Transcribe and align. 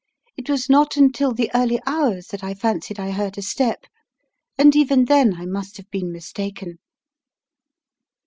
It 0.35 0.49
was 0.49 0.67
not 0.67 0.97
until 0.97 1.31
the 1.31 1.51
early 1.53 1.79
hours 1.85 2.29
that 2.29 2.43
I 2.43 2.55
fan 2.55 2.79
cied 2.81 2.97
I 2.97 3.11
heard 3.11 3.37
a 3.37 3.43
step, 3.43 3.85
and 4.57 4.75
even 4.75 5.05
then 5.05 5.35
I 5.35 5.45
must 5.45 5.77
have 5.77 5.91
been 5.91 6.11
mistaken." 6.11 6.79